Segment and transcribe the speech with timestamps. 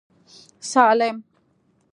[0.71, 1.23] سالم.